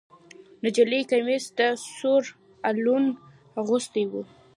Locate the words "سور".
1.97-2.23